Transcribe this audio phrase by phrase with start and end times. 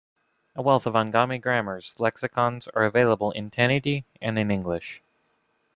[0.55, 5.03] A wealth of Angami grammars, lexicons are available in Tenyidie and in English.